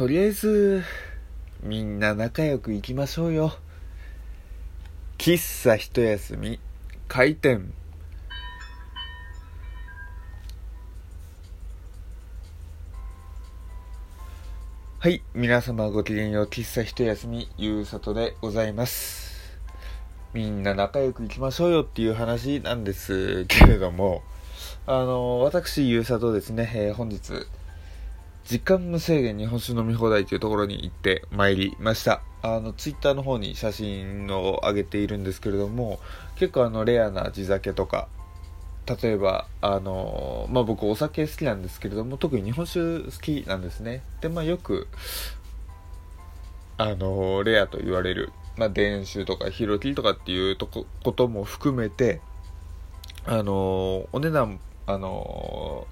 [0.00, 0.82] とりあえず
[1.62, 3.52] みんな仲良くいきましょうよ。
[5.18, 6.58] 喫茶一休み
[7.06, 7.74] 開店。
[15.00, 16.46] はい皆様ごきげんよう。
[16.46, 19.60] 喫茶一休みゆうさとでございます。
[20.32, 24.22] みんな仲良くいきましょうよっていう話なんですけれども
[24.86, 27.46] あの私ゆうさとですね、えー、本日
[28.44, 32.22] 時間無制限日本酒飲み放題というところに行ってまいりました。
[32.42, 36.00] あのツイッターの方に写真を上げているんですけれども
[36.36, 38.08] 結構あのレアな地酒とか
[38.86, 44.02] 例えばあのまあ僕お酒好きなんですけれども特に日本酒好きなんですね。
[44.20, 44.88] でまあよく
[46.78, 52.20] あのレアと言われるまあ伝酒とかヒロキとかっていうとこことも含めて
[53.26, 55.86] あのお値段あの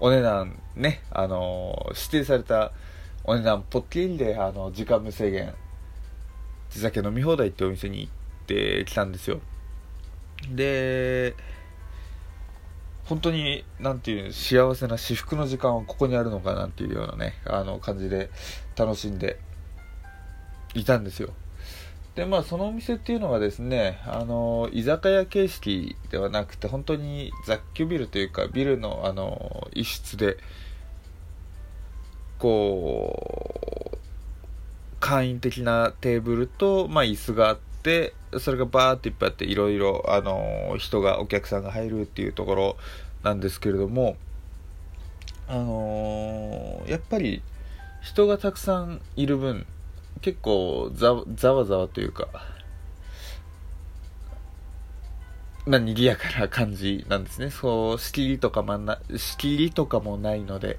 [0.00, 2.72] お値段ね、あの指定された
[3.24, 5.54] お値段ポッキリで、あの、時間無制限、
[6.70, 8.12] 地酒飲み放題ってお店に行っ
[8.46, 9.40] てきたんですよ。
[10.50, 11.34] で、
[13.04, 18.30] 本当に、なんていう、幸せな至福の時間はここにあるのかなっていうようなね、あの、感じで
[18.76, 19.38] 楽しんで
[20.74, 21.34] いたんですよ。
[22.20, 30.36] でまあそのお店っていうのはですねあの居酒屋形式ではなくて本当に雑居ビルというかビルのあの一室で
[32.38, 33.96] こう
[35.00, 42.76] 簡易的なテーブルと、まあ、椅子があってそれがバーっていっぱいあっていろいろあの人がお客さんが入るっていうところ
[43.22, 44.16] なんですけれども
[45.48, 47.40] あのやっぱり
[48.02, 49.64] 人がたくさんいる分
[50.20, 52.28] 結構ざざわざわというか
[55.66, 57.50] まあ賑やかな感じなんですね。
[57.50, 60.78] そう仕切りとかもな仕切りとかもないので、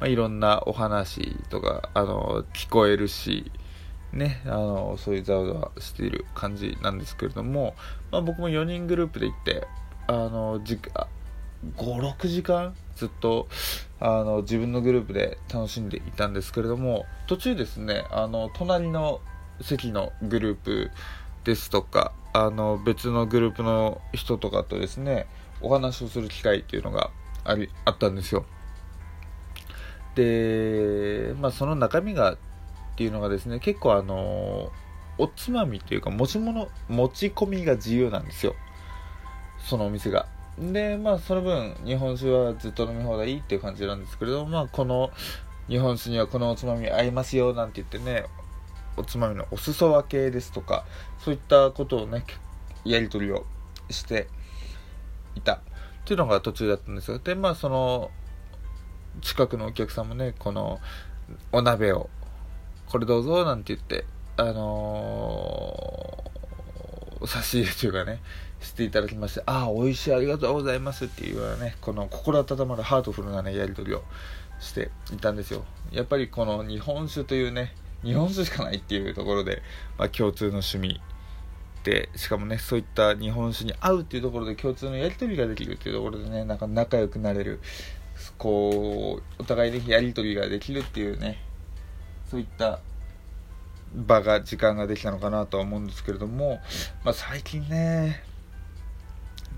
[0.00, 3.50] まあ、いろんなお話とかあの聞こえるし
[4.12, 7.74] ね、あのそういうざわざわしている感じなんですけれども、
[8.10, 9.66] まあ、僕も4人グループで行って
[10.06, 10.78] あのじ
[11.76, 12.74] 56時間？
[12.96, 13.48] ずっと
[14.00, 19.20] あの自分のグループで楽しんでいたんですけれども途中ですねあの隣の
[19.60, 20.90] 席のグループ
[21.44, 25.26] ですとかあの別のグループの人とかとですね
[25.60, 27.10] お話をする機会っていうのが
[27.44, 28.44] ありあったんですよ。
[30.14, 32.38] でまあその中身がっ
[32.96, 34.70] ていうのがですね結構あの
[35.18, 38.54] おつまみというか持ち物持ち込みが自由なんですよ。
[39.58, 40.26] そのお店が。
[40.58, 45.10] でまあその分日本酒はずっと飲み放題っていう感じなんですけれどもまあこの
[45.68, 48.26] 日本酒にはこのおつまみ合いますよなんて言ってね
[48.96, 50.84] おつまみのお裾分けですとか
[51.18, 52.24] そういったことをね
[52.84, 53.46] やり取りを
[53.90, 54.28] して
[55.34, 55.60] いた。
[56.02, 57.18] っていうのが途中だったんですよ。
[57.20, 58.10] でまあその
[59.20, 60.80] 近くのお客さんもねこの
[61.52, 62.10] お鍋を
[62.86, 64.04] これどうぞなんて言って
[64.36, 66.21] あのー、
[67.26, 68.20] 差し入れというかね
[68.62, 74.02] していただきまして、ああ、美味しい、ありがとうございますっていうようなね、この心温まるハートフルなね、やり取りを
[74.60, 75.64] していたんですよ。
[75.90, 77.74] やっぱりこの日本酒というね、
[78.04, 79.62] 日本酒しかないっていうところで、
[79.98, 81.00] まあ、共通の趣味
[81.84, 87.60] で、しかもね、そういった日本酒に合うっていうところで共通のやり取りができるっていうところでね、なんか仲良くなれる、
[88.38, 91.42] こう、お互いでやり取りができるっていうね、
[92.30, 92.80] そういった
[93.94, 96.60] 場が、時間ができたのかなとは思うんですけれども、
[97.04, 98.22] まあ、最近ね、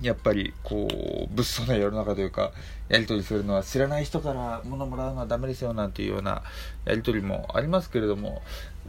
[0.02, 2.52] やっぱりこう物騒な世の中というか
[2.88, 6.42] やり取りするのは知らない人から物もらうのはダメですよなんていうような
[6.84, 8.42] やり取りもありますけれども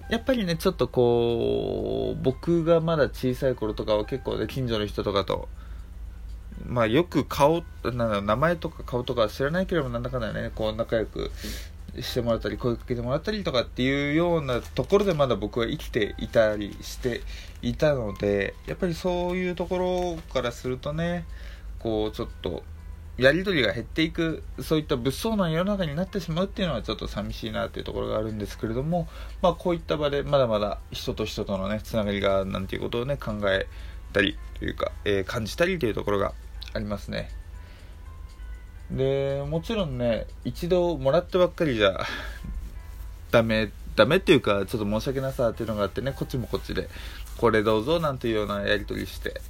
[0.10, 5.48] やっぱりねちょっとこう僕がまだ小さい頃とかは結構ね近所の人とかと
[6.66, 11.32] まあよく顔なん名前とか顔とか知らないければなんだかんだねこう仲良く
[12.02, 17.22] してもらったり声かけてもらったりとかっていうようなところでまだ僕は生きていたりして
[17.62, 21.26] いたのでやっぱりそういうところからするとね
[21.80, 22.64] こうちょっと
[23.18, 29.08] やり取りが減っていくそういった物騒な世の中になってしまうっていうのはちょっと寂しいなっていうところがあるんですけれども
[29.42, 33.68] まあこういった場でまだまだ人と人とのねつながりがなんていうことをね考え
[34.12, 36.34] たりというか、えー、感じたりというところが
[36.74, 37.30] ありますね。
[38.92, 42.06] でもちろんね一度もらってばっかりじゃ
[43.32, 46.90] ダメダメっていうかちょっと申し訳なさっていうのがあってねこっちもこっちで
[47.38, 49.42] これどうぞなんていうようなやり取りして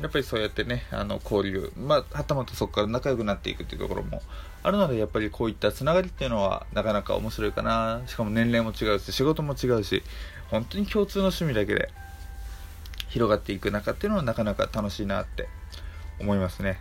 [0.00, 4.20] やっぱりそうやってねあの交流まあはたまたそこから仲良くなっていくっていうところも
[4.62, 8.02] あるのでやっぱりこういったつながりっていうのはなかなか面白いかな。
[8.06, 10.02] しかも年齢も違うし仕事も違うし
[10.50, 11.88] 本当に共通の趣味だけで
[13.08, 15.48] 広がっていく中っていうのはなかなか楽しいなって
[16.20, 16.78] 思いますね。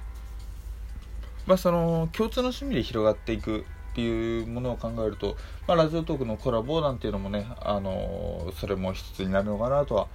[1.48, 3.64] まあ、その共通の趣味で広がっていくっ
[3.96, 5.38] ていうものを考えると、
[5.68, 10.08] まあ、ラジオトークのコラボなんていうのもね、あのそれも一つになるのかなとは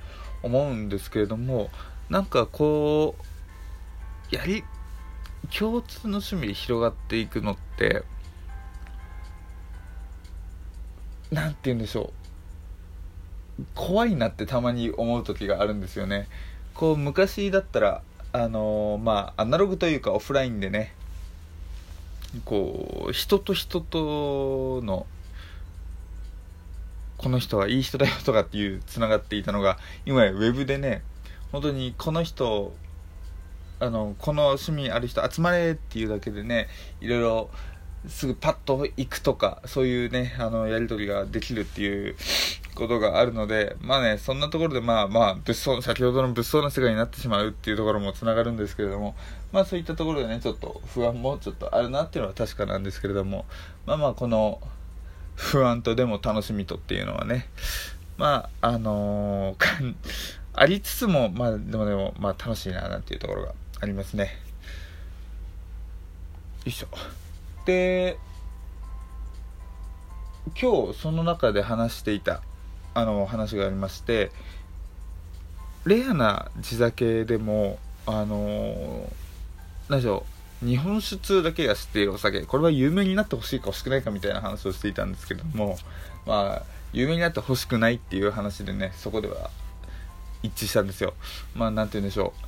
[0.43, 1.71] 思うんですけれども
[2.09, 3.15] なんかこ
[4.33, 4.65] うやり
[5.57, 8.03] 共通の趣味で広がっていくのって
[11.31, 12.13] 何て言うんでしょ
[13.59, 13.65] う。
[13.75, 16.29] 怖いなってたまに思う時があるんですよね。
[16.75, 18.03] こう昔だったら
[18.33, 20.95] あのー、まあアナログというかオフラインでね
[22.45, 25.07] こう人と人との
[27.17, 31.03] この人はいい人だよとかっていうつながっていたのが今やウェブでね
[31.53, 32.73] 本当にこの人
[33.81, 36.69] あのこの趣味ある人集まれっていうだけでね
[37.01, 37.51] いろいろ
[38.09, 42.17] すぐパッと行くとかそういうねあのやり取りができるっていう
[42.75, 49.15] ことがあるのでまあねそんなところでまあまあ物騒先ほどの物騒な世界になってしまうっていうところもつながるんですけれども
[49.53, 53.47] まあそういったところでねちょっと不安もちょっとあるなっていうのは確かなんですけれども
[53.87, 54.61] まあまあこの
[55.35, 57.49] 不安とでも楽しみとっていうのはね
[58.19, 59.95] まああのー、
[60.55, 64.25] ありつつもまあでもでもまあ楽しいななんていうところがありますね。
[64.25, 64.31] よ
[66.67, 66.89] いしょ。
[67.65, 68.19] で
[70.61, 72.43] 今日その中で話していた
[73.01, 74.31] あの話がありまして
[75.85, 79.11] レアな地酒でもあの
[79.89, 80.27] 何でしょ
[80.63, 85.79] う日本酒通だけが知っているお酒これは有名になってほしいか欲しくないかみたいな話をしていたんですけども
[86.27, 86.63] まあ
[86.93, 89.51] 有名になってほしくないっていう話でねそこでは
[90.43, 91.15] 一致したんですよ。
[91.55, 92.47] まあ何て言うんでしょう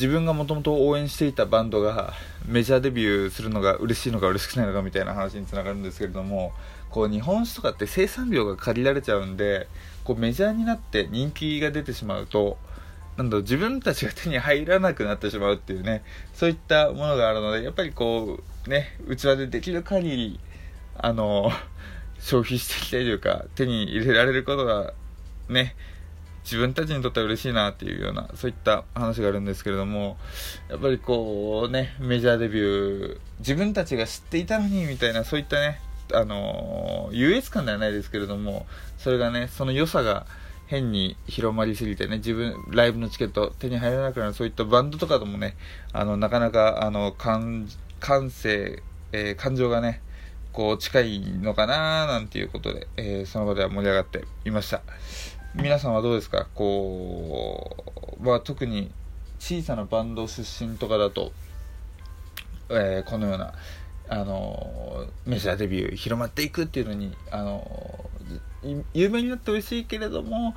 [0.00, 2.14] 自分がもともと応援していたバンドが
[2.46, 6.52] メジャーデビューするのが嬉しいのか嬉しくないのかみたいな話につながるんですけれども
[6.92, 9.66] こう日本酒とかって生産量が借りられちゃうんで
[10.04, 12.58] こうメジャーになって人気が出てしまうと
[13.16, 16.02] なんだ自分たちが手に入らなくなってしまうっていうね
[16.34, 20.40] そういったものがあるのでやっぱりこうね器でできる限り
[20.96, 21.50] あの
[22.18, 24.92] 消費していきたいというか手に入れられることが
[25.48, 25.74] ね
[26.44, 30.16] 自分たちにとっては嬉しいなっていうようなそういった話があるんですけれども
[30.68, 35.80] やっぱりこうねメジャーデビュー自分たちが知っていたのにみたいなそういったね
[36.12, 38.66] あの優越感ではないですけれども
[38.98, 40.26] それがねその良さが
[40.66, 45.56] 変に広まりすぎてね自分ライブのチケット手に入らなくなるそういったバンドとかでもね
[45.92, 47.68] あのなかなかあの感
[48.00, 48.82] 感性、
[49.12, 50.00] えー、感情がね
[50.52, 54.82] こう近いのかななんていうことで、えー、その場では盛り上がっていました。
[55.54, 56.46] 皆さんはどうですか？
[56.54, 57.76] こ
[58.18, 58.90] う、まあ、特に
[59.38, 61.32] 小さなバンド出身とかだと、
[62.70, 63.52] えー、このような、
[64.08, 68.10] あのメジャーデビュー広まっていくっていうのに、あの
[68.94, 70.54] 有名になってほしいけれども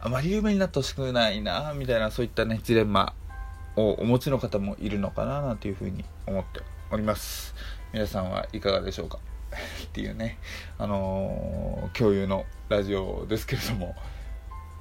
[0.00, 3.14] あまり有名になってほしくないなみたいなそういったねジレンマ
[3.76, 6.60] をお持ちの方もいるのかななんていうふうに思って
[6.90, 7.54] おります。
[7.92, 9.18] 皆さんはいかがでしょうか？
[9.84, 10.38] っていうね
[10.78, 13.94] あのー、共有のラジオですけれども。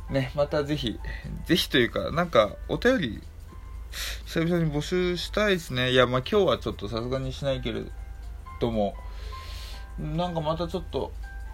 [0.10, 1.00] ね、またぜひ、
[1.46, 3.24] ぜひというか、なんか、お便り、
[4.25, 5.91] 久々に募集したいですね。
[5.91, 7.83] いや、まあ今日はちょっとさすがにしないけれ
[8.59, 8.95] ども、
[9.97, 11.12] なんかまたちょっと、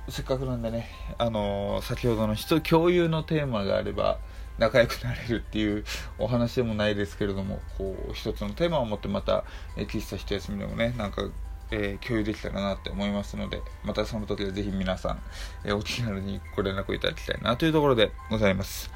[0.09, 4.19] せっかくなんでね、あのー、先ほどの人共有のテーマがあれば、
[4.57, 5.83] 仲良くなれるっていう
[6.17, 9.43] お話でもないですけれども、こう、一つのテーマを持ってまた、
[9.75, 11.23] え喫茶一休みでもね、なんか
[11.71, 15.19] えー、共有できたらなって思いますので、またその時はぜひ皆さん、
[15.63, 18.91] えー、お気軽にご連絡いただきたいなというところでございます。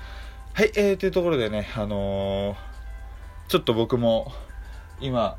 [0.54, 2.69] はい、えー、というところでね、あのー、
[3.50, 4.32] ちょっと僕も
[5.02, 5.36] 今、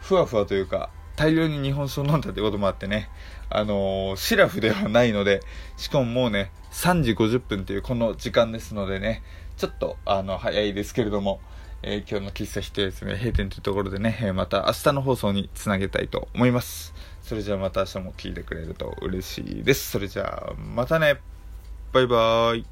[0.00, 3.08] ふわふわというか、大量に日本酒を飲んだということもあってね、
[3.48, 5.40] あのー、シラフではないので、
[5.78, 9.22] しかももうね、3時50分というこの時間ですのでね、
[9.56, 11.40] ちょっと、あの、早いですけれども、
[11.82, 16.92] えー、今日の喫茶否定ですね、閉店というところでね、え、また明日の放送につなげたいと思います。
[17.22, 19.92] それじゃあまた明日も聞いてくれると嬉しいです。
[19.92, 21.20] それじゃあ、またね
[21.94, 22.66] バイバーイ